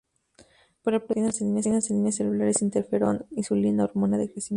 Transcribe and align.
Por 0.81 0.93
la 0.93 0.99
producción 1.05 1.49
de 1.53 1.57
proteínas 1.61 1.91
en 1.91 1.97
líneas 1.97 2.15
celulares: 2.15 2.63
interferón, 2.63 3.27
insulina, 3.29 3.83
hormona 3.83 4.17
de 4.17 4.31
crecimiento. 4.31 4.49